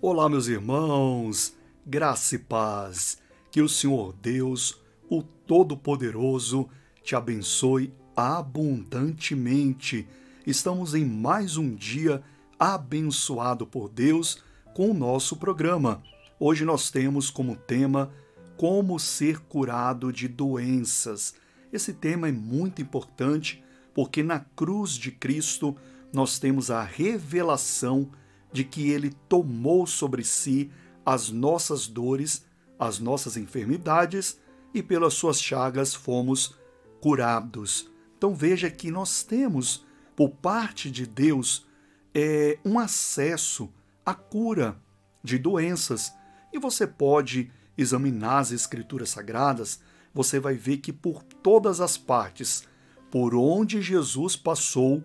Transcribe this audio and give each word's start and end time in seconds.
Olá, 0.00 0.28
meus 0.28 0.46
irmãos, 0.46 1.56
graça 1.84 2.36
e 2.36 2.38
paz. 2.38 3.18
Que 3.50 3.60
o 3.60 3.68
Senhor 3.68 4.14
Deus, 4.22 4.80
o 5.10 5.24
Todo-Poderoso, 5.24 6.68
te 7.02 7.16
abençoe 7.16 7.92
abundantemente. 8.14 10.06
Estamos 10.46 10.94
em 10.94 11.04
mais 11.04 11.56
um 11.56 11.74
dia 11.74 12.22
abençoado 12.56 13.66
por 13.66 13.88
Deus 13.88 14.40
com 14.72 14.92
o 14.92 14.94
nosso 14.94 15.36
programa. 15.36 16.00
Hoje 16.38 16.64
nós 16.64 16.92
temos 16.92 17.28
como 17.28 17.56
tema 17.56 18.08
Como 18.56 19.00
ser 19.00 19.40
curado 19.40 20.12
de 20.12 20.28
doenças. 20.28 21.34
Esse 21.72 21.92
tema 21.92 22.28
é 22.28 22.32
muito 22.32 22.80
importante 22.80 23.64
porque 23.92 24.22
na 24.22 24.38
cruz 24.38 24.92
de 24.92 25.10
Cristo 25.10 25.76
nós 26.12 26.38
temos 26.38 26.70
a 26.70 26.84
revelação 26.84 28.02
de 28.04 28.27
que 28.64 28.90
ele 28.90 29.10
tomou 29.28 29.86
sobre 29.86 30.24
si 30.24 30.70
as 31.04 31.30
nossas 31.30 31.86
dores, 31.86 32.44
as 32.78 32.98
nossas 32.98 33.36
enfermidades 33.36 34.38
e 34.74 34.82
pelas 34.82 35.14
suas 35.14 35.40
chagas 35.40 35.94
fomos 35.94 36.54
curados. 37.00 37.90
Então 38.16 38.34
veja 38.34 38.70
que 38.70 38.90
nós 38.90 39.22
temos, 39.22 39.84
por 40.16 40.30
parte 40.30 40.90
de 40.90 41.06
Deus, 41.06 41.66
é, 42.14 42.58
um 42.64 42.78
acesso 42.78 43.72
à 44.04 44.14
cura 44.14 44.80
de 45.22 45.38
doenças. 45.38 46.12
E 46.52 46.58
você 46.58 46.86
pode 46.86 47.50
examinar 47.76 48.38
as 48.38 48.52
Escrituras 48.52 49.10
Sagradas, 49.10 49.80
você 50.12 50.40
vai 50.40 50.54
ver 50.54 50.78
que 50.78 50.92
por 50.92 51.22
todas 51.22 51.80
as 51.80 51.96
partes, 51.96 52.64
por 53.10 53.34
onde 53.34 53.80
Jesus 53.80 54.34
passou, 54.34 55.02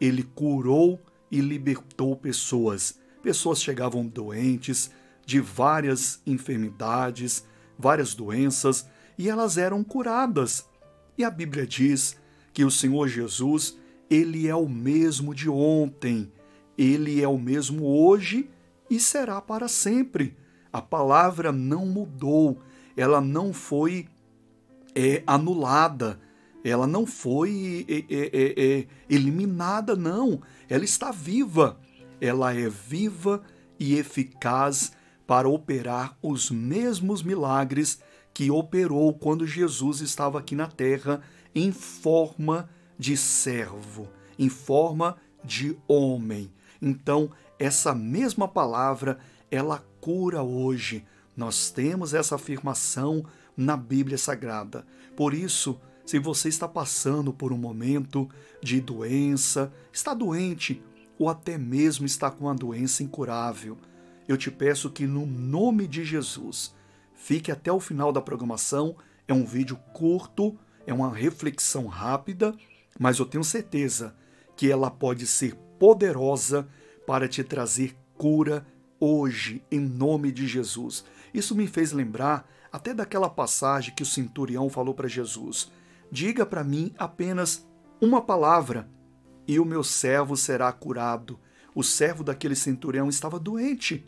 ele 0.00 0.22
curou 0.22 1.00
e 1.32 1.40
libertou 1.40 2.14
pessoas. 2.14 3.00
Pessoas 3.22 3.62
chegavam 3.62 4.06
doentes, 4.06 4.90
de 5.24 5.40
várias 5.40 6.20
enfermidades, 6.26 7.46
várias 7.78 8.14
doenças, 8.14 8.86
e 9.16 9.30
elas 9.30 9.56
eram 9.56 9.82
curadas. 9.82 10.68
E 11.16 11.24
a 11.24 11.30
Bíblia 11.30 11.66
diz 11.66 12.16
que 12.52 12.64
o 12.64 12.70
Senhor 12.70 13.08
Jesus, 13.08 13.78
ele 14.10 14.46
é 14.46 14.54
o 14.54 14.68
mesmo 14.68 15.34
de 15.34 15.48
ontem, 15.48 16.30
ele 16.76 17.22
é 17.22 17.28
o 17.28 17.38
mesmo 17.38 17.86
hoje 17.86 18.50
e 18.90 19.00
será 19.00 19.40
para 19.40 19.68
sempre. 19.68 20.36
A 20.70 20.82
palavra 20.82 21.50
não 21.50 21.86
mudou, 21.86 22.58
ela 22.96 23.20
não 23.20 23.52
foi 23.52 24.06
é, 24.94 25.22
anulada, 25.26 26.20
ela 26.64 26.86
não 26.86 27.06
foi 27.06 27.84
é, 27.88 28.14
é, 28.14 28.78
é, 28.80 28.86
eliminada, 29.08 29.96
não. 29.96 30.40
Ela 30.68 30.84
está 30.84 31.10
viva. 31.10 31.78
Ela 32.20 32.54
é 32.54 32.68
viva 32.68 33.42
e 33.78 33.96
eficaz 33.96 34.92
para 35.26 35.48
operar 35.48 36.16
os 36.22 36.50
mesmos 36.50 37.22
milagres 37.22 37.98
que 38.32 38.50
operou 38.50 39.12
quando 39.14 39.46
Jesus 39.46 40.00
estava 40.00 40.38
aqui 40.38 40.54
na 40.54 40.66
terra 40.66 41.20
em 41.54 41.72
forma 41.72 42.68
de 42.98 43.16
servo, 43.16 44.08
em 44.38 44.48
forma 44.48 45.16
de 45.44 45.76
homem. 45.88 46.50
Então, 46.80 47.30
essa 47.58 47.94
mesma 47.94 48.46
palavra, 48.48 49.18
ela 49.50 49.84
cura 50.00 50.42
hoje. 50.42 51.04
Nós 51.36 51.70
temos 51.70 52.14
essa 52.14 52.36
afirmação 52.36 53.24
na 53.56 53.76
Bíblia 53.76 54.18
Sagrada. 54.18 54.86
Por 55.16 55.34
isso, 55.34 55.80
se 56.04 56.18
você 56.18 56.48
está 56.48 56.68
passando 56.68 57.32
por 57.32 57.52
um 57.52 57.58
momento 57.58 58.28
de 58.62 58.80
doença, 58.80 59.72
está 59.92 60.14
doente 60.14 60.82
ou 61.18 61.28
até 61.28 61.56
mesmo 61.56 62.04
está 62.04 62.30
com 62.30 62.44
uma 62.46 62.54
doença 62.54 63.02
incurável, 63.02 63.78
eu 64.26 64.36
te 64.36 64.50
peço 64.50 64.90
que, 64.90 65.06
no 65.06 65.26
nome 65.26 65.86
de 65.86 66.04
Jesus, 66.04 66.74
fique 67.14 67.50
até 67.50 67.72
o 67.72 67.80
final 67.80 68.12
da 68.12 68.20
programação. 68.20 68.96
É 69.26 69.34
um 69.34 69.44
vídeo 69.44 69.76
curto, 69.92 70.56
é 70.86 70.92
uma 70.92 71.12
reflexão 71.12 71.86
rápida, 71.86 72.54
mas 72.98 73.18
eu 73.18 73.26
tenho 73.26 73.44
certeza 73.44 74.14
que 74.56 74.70
ela 74.70 74.90
pode 74.90 75.26
ser 75.26 75.54
poderosa 75.78 76.68
para 77.06 77.28
te 77.28 77.42
trazer 77.42 77.96
cura 78.16 78.66
hoje, 79.00 79.62
em 79.70 79.80
nome 79.80 80.30
de 80.30 80.46
Jesus. 80.46 81.04
Isso 81.34 81.54
me 81.54 81.66
fez 81.66 81.92
lembrar 81.92 82.48
até 82.70 82.94
daquela 82.94 83.28
passagem 83.28 83.94
que 83.94 84.02
o 84.02 84.06
centurião 84.06 84.70
falou 84.70 84.94
para 84.94 85.08
Jesus: 85.08 85.70
Diga 86.12 86.44
para 86.44 86.62
mim 86.62 86.92
apenas 86.98 87.66
uma 87.98 88.20
palavra 88.20 88.86
e 89.48 89.58
o 89.58 89.64
meu 89.64 89.82
servo 89.82 90.36
será 90.36 90.70
curado. 90.70 91.40
O 91.74 91.82
servo 91.82 92.22
daquele 92.22 92.54
centurião 92.54 93.08
estava 93.08 93.38
doente. 93.38 94.04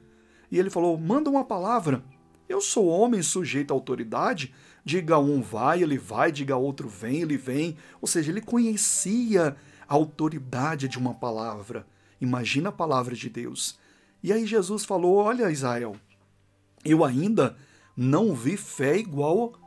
E 0.50 0.59
ele 0.59 0.69
falou: 0.69 0.98
Manda 0.98 1.31
uma 1.31 1.47
palavra. 1.47 2.04
Eu 2.47 2.60
sou 2.60 2.88
homem 2.88 3.22
sujeito 3.22 3.70
à 3.70 3.75
autoridade. 3.75 4.54
Diga 4.84 5.19
um 5.19 5.41
vai, 5.41 5.82
ele 5.82 5.97
vai, 5.97 6.31
diga 6.31 6.59
outro 6.59 6.91
vem, 6.91 7.22
ele 7.22 7.38
vem. 7.38 7.75
Ou 8.03 8.06
seja, 8.06 8.31
ele 8.31 8.42
conhecia 8.42 9.56
a 9.88 9.94
autoridade 9.94 10.88
de 10.88 10.98
uma 10.98 11.15
palavra. 11.15 11.86
Imagina 12.21 12.69
a 12.69 12.72
palavra 12.72 13.15
de 13.15 13.31
Deus. 13.31 13.78
E 14.22 14.31
aí 14.31 14.44
Jesus 14.44 14.84
falou: 14.84 15.16
Olha, 15.16 15.50
Israel, 15.50 15.97
eu 16.84 17.03
ainda 17.03 17.56
não 17.97 18.34
vi 18.34 18.59
fé 18.59 18.98
igual 18.98 19.64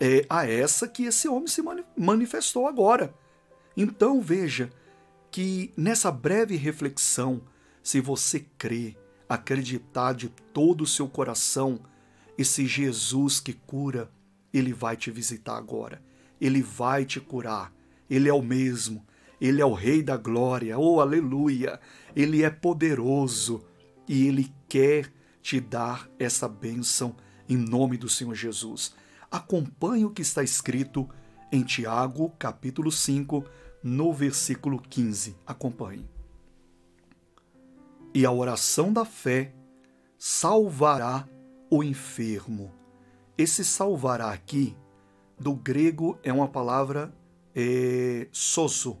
é 0.00 0.24
a 0.28 0.46
essa 0.46 0.88
que 0.88 1.04
esse 1.04 1.28
homem 1.28 1.46
se 1.46 1.62
manifestou 1.96 2.66
agora. 2.66 3.14
Então 3.76 4.20
veja 4.20 4.70
que 5.30 5.72
nessa 5.76 6.10
breve 6.10 6.56
reflexão, 6.56 7.42
se 7.82 8.00
você 8.00 8.40
crê, 8.58 8.96
acreditar 9.28 10.14
de 10.14 10.28
todo 10.28 10.82
o 10.82 10.86
seu 10.86 11.08
coração, 11.08 11.80
esse 12.36 12.66
Jesus 12.66 13.40
que 13.40 13.52
cura, 13.52 14.10
ele 14.52 14.72
vai 14.72 14.96
te 14.96 15.10
visitar 15.10 15.56
agora. 15.56 16.02
Ele 16.40 16.62
vai 16.62 17.04
te 17.04 17.20
curar. 17.20 17.72
Ele 18.08 18.28
é 18.28 18.32
o 18.32 18.42
mesmo. 18.42 19.04
Ele 19.40 19.60
é 19.60 19.66
o 19.66 19.72
Rei 19.72 20.02
da 20.02 20.16
Glória. 20.16 20.78
Oh, 20.78 21.00
aleluia! 21.00 21.80
Ele 22.14 22.42
é 22.42 22.50
poderoso 22.50 23.64
e 24.08 24.26
ele 24.26 24.52
quer 24.68 25.12
te 25.42 25.60
dar 25.60 26.08
essa 26.18 26.48
bênção 26.48 27.16
em 27.48 27.56
nome 27.56 27.96
do 27.96 28.08
Senhor 28.08 28.34
Jesus 28.34 28.94
acompanhe 29.34 30.04
o 30.04 30.10
que 30.10 30.22
está 30.22 30.44
escrito 30.44 31.08
em 31.50 31.64
Tiago, 31.64 32.30
capítulo 32.38 32.92
5, 32.92 33.44
no 33.82 34.12
versículo 34.12 34.80
15. 34.80 35.36
Acompanhe. 35.44 36.08
E 38.14 38.24
a 38.24 38.30
oração 38.30 38.92
da 38.92 39.04
fé 39.04 39.52
salvará 40.16 41.28
o 41.68 41.82
enfermo. 41.82 42.72
Esse 43.36 43.64
salvará 43.64 44.30
aqui, 44.30 44.76
do 45.36 45.52
grego, 45.52 46.16
é 46.22 46.32
uma 46.32 46.46
palavra 46.46 47.12
é, 47.56 48.28
soso, 48.30 48.96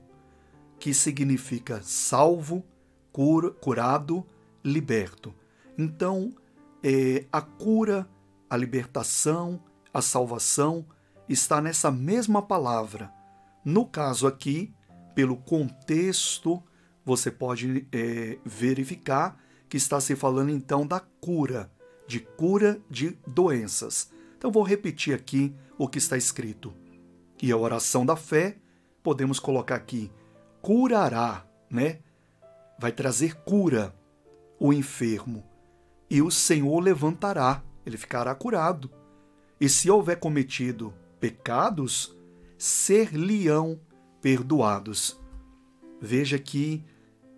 que 0.80 0.92
significa 0.92 1.80
salvo, 1.80 2.64
cura, 3.12 3.52
curado, 3.52 4.26
liberto. 4.64 5.32
Então, 5.78 6.34
é, 6.82 7.24
a 7.30 7.40
cura, 7.40 8.08
a 8.50 8.56
libertação, 8.56 9.62
a 9.94 10.02
salvação 10.02 10.84
está 11.28 11.60
nessa 11.62 11.90
mesma 11.90 12.42
palavra. 12.42 13.12
No 13.64 13.86
caso 13.86 14.26
aqui, 14.26 14.74
pelo 15.14 15.36
contexto, 15.36 16.60
você 17.04 17.30
pode 17.30 17.86
é, 17.92 18.38
verificar 18.44 19.40
que 19.68 19.76
está 19.76 20.00
se 20.00 20.16
falando 20.16 20.50
então 20.50 20.84
da 20.84 20.98
cura, 20.98 21.70
de 22.08 22.18
cura 22.18 22.80
de 22.90 23.16
doenças. 23.26 24.10
Então 24.36 24.50
vou 24.50 24.64
repetir 24.64 25.14
aqui 25.14 25.54
o 25.78 25.88
que 25.88 25.98
está 25.98 26.16
escrito. 26.16 26.74
E 27.40 27.52
a 27.52 27.56
oração 27.56 28.04
da 28.04 28.16
fé, 28.16 28.58
podemos 29.02 29.38
colocar 29.38 29.76
aqui, 29.76 30.10
curará, 30.60 31.46
né? 31.70 32.00
Vai 32.78 32.90
trazer 32.90 33.36
cura 33.44 33.94
o 34.58 34.72
enfermo, 34.72 35.44
e 36.10 36.22
o 36.22 36.30
Senhor 36.30 36.80
levantará, 36.80 37.62
ele 37.84 37.96
ficará 37.96 38.34
curado. 38.34 38.90
E 39.60 39.68
se 39.68 39.90
houver 39.90 40.18
cometido 40.18 40.92
pecados, 41.20 42.16
ser-lhe-ão 42.58 43.80
perdoados. 44.20 45.20
Veja 46.00 46.38
que 46.38 46.84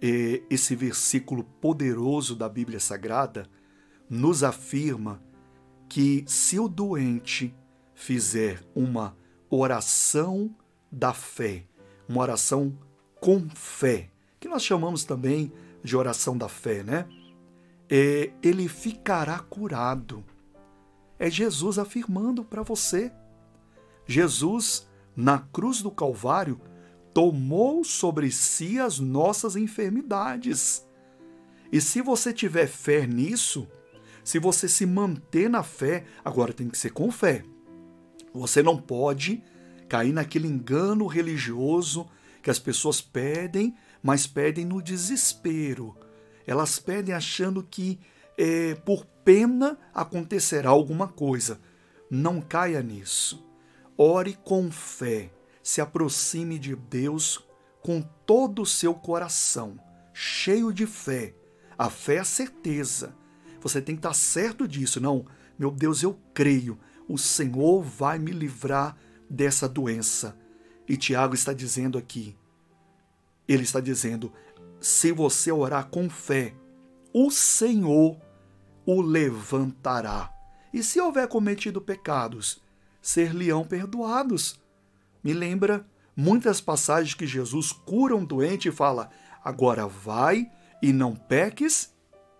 eh, 0.00 0.42
esse 0.50 0.74
versículo 0.74 1.44
poderoso 1.44 2.34
da 2.34 2.48
Bíblia 2.48 2.80
Sagrada 2.80 3.48
nos 4.08 4.42
afirma 4.42 5.22
que 5.88 6.24
se 6.26 6.58
o 6.58 6.68
doente 6.68 7.54
fizer 7.94 8.62
uma 8.74 9.16
oração 9.50 10.54
da 10.90 11.12
fé, 11.12 11.64
uma 12.08 12.20
oração 12.20 12.76
com 13.20 13.48
fé, 13.50 14.10
que 14.38 14.48
nós 14.48 14.62
chamamos 14.62 15.04
também 15.04 15.52
de 15.82 15.96
oração 15.96 16.36
da 16.36 16.48
fé, 16.48 16.82
né? 16.82 17.08
É, 17.88 18.32
ele 18.42 18.68
ficará 18.68 19.38
curado. 19.38 20.24
É 21.18 21.30
Jesus 21.30 21.78
afirmando 21.78 22.44
para 22.44 22.62
você. 22.62 23.12
Jesus, 24.06 24.86
na 25.14 25.38
cruz 25.38 25.82
do 25.82 25.90
Calvário, 25.90 26.60
tomou 27.12 27.82
sobre 27.82 28.30
si 28.30 28.78
as 28.78 28.98
nossas 28.98 29.56
enfermidades. 29.56 30.86
E 31.72 31.80
se 31.80 32.02
você 32.02 32.32
tiver 32.32 32.66
fé 32.66 33.06
nisso, 33.06 33.66
se 34.22 34.38
você 34.38 34.68
se 34.68 34.84
manter 34.84 35.48
na 35.48 35.62
fé, 35.62 36.04
agora 36.24 36.52
tem 36.52 36.68
que 36.68 36.78
ser 36.78 36.90
com 36.90 37.10
fé. 37.10 37.44
Você 38.32 38.62
não 38.62 38.76
pode 38.76 39.42
cair 39.88 40.12
naquele 40.12 40.46
engano 40.46 41.06
religioso 41.06 42.06
que 42.42 42.50
as 42.50 42.58
pessoas 42.58 43.00
pedem, 43.00 43.74
mas 44.02 44.26
pedem 44.26 44.64
no 44.64 44.82
desespero. 44.82 45.96
Elas 46.46 46.78
pedem 46.78 47.14
achando 47.14 47.62
que 47.62 47.98
é, 48.36 48.74
por 48.74 49.06
pena 49.26 49.76
acontecerá 49.92 50.70
alguma 50.70 51.08
coisa. 51.08 51.60
Não 52.08 52.40
caia 52.40 52.80
nisso. 52.80 53.44
Ore 53.98 54.38
com 54.44 54.70
fé. 54.70 55.32
Se 55.64 55.80
aproxime 55.80 56.60
de 56.60 56.76
Deus 56.76 57.44
com 57.82 58.00
todo 58.24 58.62
o 58.62 58.66
seu 58.66 58.94
coração, 58.94 59.80
cheio 60.14 60.72
de 60.72 60.86
fé. 60.86 61.34
A 61.76 61.90
fé 61.90 62.14
é 62.14 62.18
a 62.20 62.24
certeza. 62.24 63.16
Você 63.60 63.82
tem 63.82 63.96
que 63.96 63.98
estar 63.98 64.14
certo 64.14 64.68
disso. 64.68 65.00
Não, 65.00 65.26
meu 65.58 65.72
Deus, 65.72 66.04
eu 66.04 66.16
creio. 66.32 66.78
O 67.08 67.18
Senhor 67.18 67.82
vai 67.82 68.20
me 68.20 68.30
livrar 68.30 68.96
dessa 69.28 69.68
doença. 69.68 70.38
E 70.88 70.96
Tiago 70.96 71.34
está 71.34 71.52
dizendo 71.52 71.98
aqui: 71.98 72.36
ele 73.48 73.64
está 73.64 73.80
dizendo, 73.80 74.32
se 74.80 75.10
você 75.10 75.50
orar 75.50 75.88
com 75.88 76.08
fé, 76.08 76.54
o 77.12 77.28
Senhor 77.30 78.20
o 78.86 79.02
levantará. 79.02 80.32
E 80.72 80.82
se 80.82 81.00
houver 81.00 81.26
cometido 81.28 81.80
pecados, 81.80 82.62
ser-lhe-ão 83.02 83.64
perdoados. 83.64 84.60
Me 85.22 85.32
lembra 85.32 85.84
muitas 86.14 86.60
passagens 86.60 87.14
que 87.14 87.26
Jesus 87.26 87.72
cura 87.72 88.14
um 88.14 88.24
doente 88.24 88.68
e 88.68 88.72
fala: 88.72 89.10
agora 89.44 89.86
vai 89.86 90.50
e 90.80 90.92
não 90.92 91.16
peques 91.16 91.92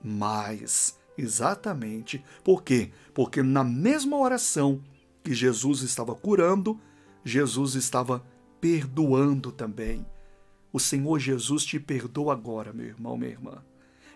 mais. 0.02 0.98
Exatamente. 1.19 2.22
Por 2.44 2.62
quê? 2.62 2.92
Porque 3.12 3.42
na 3.42 3.64
mesma 3.64 4.19
oração 4.19 4.82
que 5.25 5.34
Jesus 5.34 5.81
estava 5.81 6.14
curando, 6.14 6.78
Jesus 7.25 7.75
estava 7.75 8.22
perdoando 8.60 9.50
também. 9.50 10.06
O 10.72 10.78
Senhor 10.78 11.19
Jesus 11.19 11.64
te 11.64 11.81
perdoa 11.81 12.34
agora, 12.34 12.72
meu 12.72 12.87
irmão, 12.87 13.16
minha 13.16 13.31
irmã. 13.31 13.64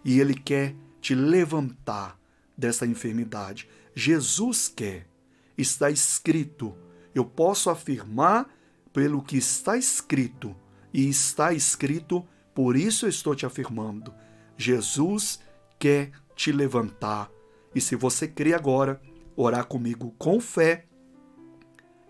E 0.04 0.20
Ele 0.20 0.34
quer 0.34 0.76
te 1.00 1.14
levantar 1.14 2.19
dessa 2.60 2.86
enfermidade. 2.86 3.68
Jesus 3.94 4.68
quer. 4.68 5.08
Está 5.58 5.90
escrito. 5.90 6.76
Eu 7.14 7.24
posso 7.24 7.70
afirmar 7.70 8.48
pelo 8.92 9.22
que 9.22 9.36
está 9.36 9.76
escrito. 9.76 10.54
E 10.92 11.08
está 11.08 11.52
escrito, 11.52 12.26
por 12.54 12.76
isso 12.76 13.06
eu 13.06 13.10
estou 13.10 13.34
te 13.34 13.46
afirmando. 13.46 14.12
Jesus 14.56 15.40
quer 15.78 16.12
te 16.36 16.52
levantar. 16.52 17.30
E 17.74 17.80
se 17.80 17.96
você 17.96 18.28
crê 18.28 18.52
agora, 18.52 19.00
orar 19.36 19.66
comigo 19.66 20.14
com 20.18 20.40
fé, 20.40 20.86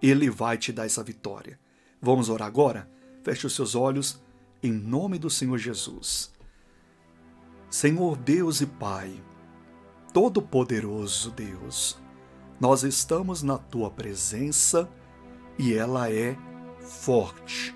ele 0.02 0.30
vai 0.30 0.56
te 0.56 0.72
dar 0.72 0.86
essa 0.86 1.02
vitória. 1.02 1.58
Vamos 2.00 2.28
orar 2.28 2.48
agora? 2.48 2.90
Feche 3.22 3.46
os 3.46 3.54
seus 3.54 3.74
olhos 3.74 4.22
em 4.62 4.72
nome 4.72 5.18
do 5.18 5.28
Senhor 5.28 5.58
Jesus. 5.58 6.32
Senhor 7.68 8.16
Deus 8.16 8.60
e 8.60 8.66
Pai, 8.66 9.22
Todo-Poderoso 10.12 11.30
Deus, 11.30 11.96
nós 12.58 12.82
estamos 12.82 13.44
na 13.44 13.56
tua 13.56 13.88
presença 13.88 14.88
e 15.56 15.72
ela 15.72 16.10
é 16.10 16.36
forte, 16.80 17.72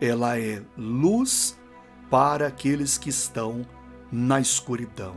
ela 0.00 0.36
é 0.36 0.60
luz 0.76 1.56
para 2.10 2.48
aqueles 2.48 2.98
que 2.98 3.10
estão 3.10 3.64
na 4.10 4.40
escuridão. 4.40 5.14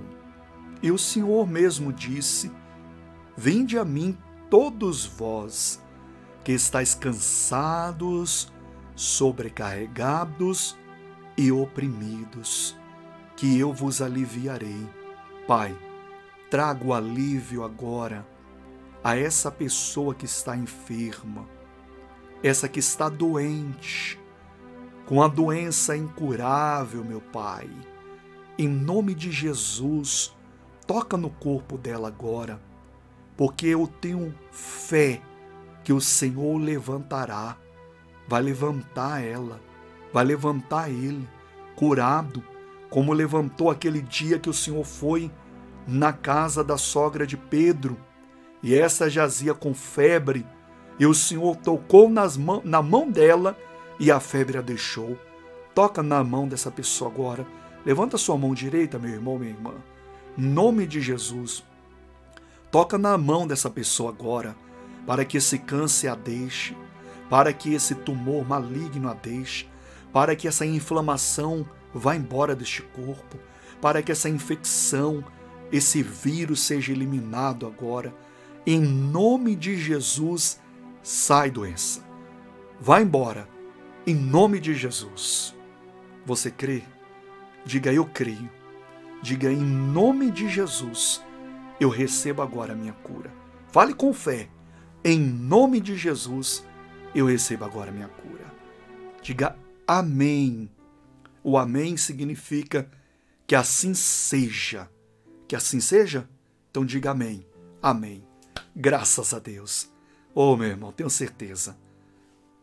E 0.84 0.92
o 0.92 1.00
Senhor 1.00 1.48
mesmo 1.48 1.92
disse: 1.92 2.52
Vinde 3.36 3.80
a 3.80 3.84
mim 3.84 4.16
todos 4.48 5.04
vós 5.04 5.82
que 6.44 6.52
estáis 6.52 6.94
cansados, 6.94 8.54
sobrecarregados 8.96 10.78
e 11.36 11.52
oprimidos, 11.52 12.78
que 13.36 13.58
eu 13.58 13.74
vos 13.74 14.00
aliviarei. 14.00 14.88
Pai, 15.48 15.76
trago 16.52 16.94
alívio 16.94 17.64
agora 17.64 18.28
a 19.04 19.18
essa 19.18 19.50
pessoa 19.50 20.14
que 20.14 20.26
está 20.26 20.56
enferma, 20.56 21.48
essa 22.44 22.70
que 22.70 22.80
está 22.80 23.10
doente, 23.10 24.20
com 25.08 25.24
a 25.24 25.28
doença 25.28 25.98
incurável, 25.98 27.04
meu 27.04 27.22
Pai. 27.22 27.68
Em 28.60 28.68
nome 28.68 29.16
de 29.16 29.32
Jesus, 29.32 30.36
toca 30.86 31.18
no 31.18 31.32
corpo 31.32 31.76
dela 31.76 32.10
agora, 32.10 32.62
porque 33.36 33.66
eu 33.66 33.88
tenho 33.88 34.36
fé 34.52 35.20
que 35.84 35.92
o 35.92 36.00
Senhor 36.00 36.58
levantará, 36.60 37.58
vai 38.28 38.44
levantar 38.44 39.24
ela 39.24 39.60
vai 40.12 40.26
levantar 40.26 40.90
ele, 40.90 41.28
curado, 41.76 42.44
como 42.90 43.14
levantou 43.14 43.70
aquele 43.70 44.02
dia 44.02 44.38
que 44.38 44.50
o 44.50 44.54
Senhor 44.54 44.84
foi 44.84 45.32
na 45.88 46.14
casa 46.14 46.64
da 46.64 46.78
sogra 46.78 47.26
de 47.26 47.38
Pedro, 47.38 47.98
e 48.64 48.76
essa 48.76 49.10
jazia 49.10 49.54
com 49.54 49.74
febre, 49.74 50.46
e 51.00 51.06
o 51.06 51.14
Senhor 51.14 51.56
tocou 51.56 52.10
nas 52.10 52.38
mão, 52.38 52.62
na 52.64 52.82
mão 52.82 53.10
dela 53.10 53.58
e 54.00 54.12
a 54.12 54.20
febre 54.20 54.58
a 54.58 54.62
deixou. 54.62 55.18
Toca 55.74 56.04
na 56.04 56.24
mão 56.24 56.48
dessa 56.48 56.70
pessoa 56.70 57.10
agora. 57.10 57.46
Levanta 57.86 58.18
sua 58.18 58.38
mão 58.38 58.54
direita, 58.54 59.00
meu 59.00 59.12
irmão, 59.12 59.40
minha 59.40 59.52
irmã. 59.52 59.74
Nome 60.38 60.86
de 60.86 61.02
Jesus. 61.02 61.64
Toca 62.70 62.98
na 62.98 63.18
mão 63.18 63.48
dessa 63.48 63.70
pessoa 63.70 64.12
agora, 64.12 64.56
para 65.06 65.26
que 65.26 65.38
esse 65.38 65.58
câncer 65.58 66.08
a 66.08 66.16
deixe, 66.16 66.78
para 67.30 67.52
que 67.52 67.74
esse 67.74 67.96
tumor 67.96 68.48
maligno 68.48 69.10
a 69.10 69.14
deixe, 69.14 69.68
para 70.14 70.36
que 70.36 70.48
essa 70.48 70.66
inflamação 70.66 71.66
vá 71.94 72.16
embora 72.16 72.56
deste 72.56 72.82
corpo, 72.82 73.38
para 73.82 74.02
que 74.02 74.12
essa 74.12 74.30
infecção, 74.30 75.24
esse 75.72 76.04
vírus 76.04 76.62
seja 76.62 76.92
eliminado 76.92 77.66
agora. 77.66 78.14
Em 78.66 78.80
nome 78.80 79.56
de 79.56 79.78
Jesus, 79.78 80.60
sai 81.02 81.50
doença. 81.50 82.04
Vá 82.80 83.02
embora. 83.02 83.48
Em 84.06 84.16
nome 84.16 84.60
de 84.60 84.74
Jesus. 84.74 85.56
Você 86.26 86.52
crê? 86.52 86.84
Diga 87.66 87.94
eu 87.94 88.06
creio. 88.06 88.50
Diga 89.22 89.52
em 89.52 89.62
nome 89.62 90.32
de 90.32 90.50
Jesus, 90.50 91.24
eu 91.80 91.90
recebo 91.90 92.42
agora 92.42 92.74
a 92.74 92.76
minha 92.76 92.94
cura. 92.94 93.32
Fale 93.68 93.94
com 93.94 94.12
fé. 94.12 94.50
Em 95.04 95.20
nome 95.20 95.80
de 95.80 95.96
Jesus, 95.96 96.66
eu 97.14 97.28
recebo 97.28 97.64
agora 97.64 97.92
a 97.92 97.94
minha 97.94 98.08
cura. 98.08 98.52
Diga 99.22 99.56
Amém. 99.88 100.72
O 101.44 101.56
Amém 101.56 101.98
significa 101.98 102.90
que 103.46 103.56
assim 103.56 103.94
seja. 103.94 104.90
Que 105.52 105.56
assim 105.58 105.82
seja? 105.82 106.30
Então 106.70 106.86
diga 106.86 107.12
Amém. 107.12 107.46
Amém. 107.82 108.26
Graças 108.74 109.34
a 109.34 109.40
Deus. 109.40 109.92
Oh, 110.34 110.56
meu 110.56 110.70
irmão, 110.70 110.94
tenho 110.94 111.10
certeza. 111.10 111.78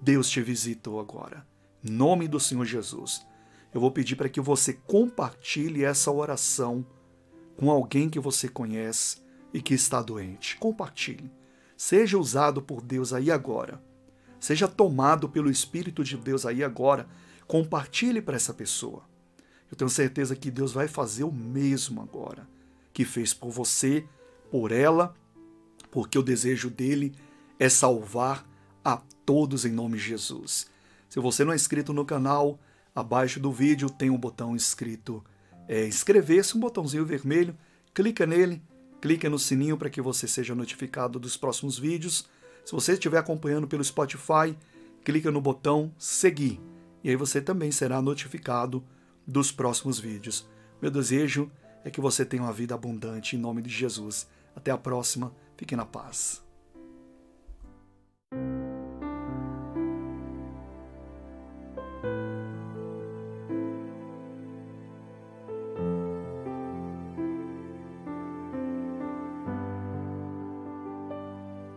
Deus 0.00 0.30
te 0.30 0.40
visitou 0.40 0.98
agora. 0.98 1.46
Em 1.84 1.90
nome 1.90 2.26
do 2.26 2.40
Senhor 2.40 2.64
Jesus. 2.64 3.26
Eu 3.74 3.80
vou 3.82 3.90
pedir 3.90 4.16
para 4.16 4.30
que 4.30 4.40
você 4.40 4.72
compartilhe 4.72 5.84
essa 5.84 6.10
oração 6.10 6.82
com 7.58 7.70
alguém 7.70 8.08
que 8.08 8.18
você 8.18 8.48
conhece 8.48 9.18
e 9.52 9.60
que 9.60 9.74
está 9.74 10.00
doente. 10.00 10.56
Compartilhe. 10.56 11.30
Seja 11.76 12.16
usado 12.16 12.62
por 12.62 12.80
Deus 12.80 13.12
aí 13.12 13.30
agora 13.30 13.84
Seja 14.40 14.66
tomado 14.66 15.28
pelo 15.28 15.50
Espírito 15.50 16.02
de 16.02 16.16
Deus 16.16 16.46
aí 16.46 16.64
agora. 16.64 17.06
Compartilhe 17.46 18.22
para 18.22 18.36
essa 18.36 18.54
pessoa. 18.54 19.02
Eu 19.70 19.76
tenho 19.76 19.90
certeza 19.90 20.34
que 20.34 20.50
Deus 20.50 20.72
vai 20.72 20.88
fazer 20.88 21.24
o 21.24 21.30
mesmo 21.30 22.00
agora 22.00 22.48
que 22.98 23.04
fez 23.04 23.32
por 23.32 23.52
você, 23.52 24.04
por 24.50 24.72
ela, 24.72 25.14
porque 25.88 26.18
o 26.18 26.22
desejo 26.22 26.68
dele 26.68 27.14
é 27.56 27.68
salvar 27.68 28.44
a 28.84 28.96
todos 29.24 29.64
em 29.64 29.70
nome 29.70 29.98
de 29.98 30.02
Jesus. 30.02 30.68
Se 31.08 31.20
você 31.20 31.44
não 31.44 31.52
é 31.52 31.54
inscrito 31.54 31.92
no 31.92 32.04
canal, 32.04 32.58
abaixo 32.92 33.38
do 33.38 33.52
vídeo 33.52 33.88
tem 33.88 34.10
um 34.10 34.18
botão 34.18 34.56
escrito 34.56 35.22
é, 35.68 35.86
inscrever-se, 35.86 36.56
um 36.56 36.60
botãozinho 36.60 37.06
vermelho. 37.06 37.56
Clica 37.94 38.26
nele, 38.26 38.60
clica 39.00 39.30
no 39.30 39.38
sininho 39.38 39.76
para 39.76 39.90
que 39.90 40.02
você 40.02 40.26
seja 40.26 40.52
notificado 40.52 41.20
dos 41.20 41.36
próximos 41.36 41.78
vídeos. 41.78 42.28
Se 42.64 42.72
você 42.72 42.94
estiver 42.94 43.18
acompanhando 43.18 43.68
pelo 43.68 43.84
Spotify, 43.84 44.58
clica 45.04 45.30
no 45.30 45.40
botão 45.40 45.94
seguir 45.96 46.60
e 47.04 47.10
aí 47.10 47.14
você 47.14 47.40
também 47.40 47.70
será 47.70 48.02
notificado 48.02 48.82
dos 49.24 49.52
próximos 49.52 50.00
vídeos. 50.00 50.48
Meu 50.82 50.90
desejo 50.90 51.48
é 51.88 51.90
que 51.90 52.00
você 52.00 52.24
tenha 52.24 52.42
uma 52.42 52.52
vida 52.52 52.74
abundante 52.74 53.36
em 53.36 53.38
nome 53.38 53.62
de 53.62 53.70
Jesus. 53.70 54.28
Até 54.54 54.70
a 54.70 54.78
próxima, 54.78 55.32
fique 55.56 55.74
na 55.74 55.84
paz. 55.86 56.47